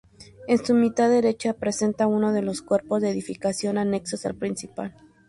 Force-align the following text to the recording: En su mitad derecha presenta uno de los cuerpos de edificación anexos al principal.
En 0.47 0.65
su 0.65 0.73
mitad 0.73 1.11
derecha 1.11 1.53
presenta 1.53 2.07
uno 2.07 2.33
de 2.33 2.41
los 2.41 2.63
cuerpos 2.63 3.03
de 3.03 3.11
edificación 3.11 3.77
anexos 3.77 4.25
al 4.25 4.33
principal. 4.33 4.95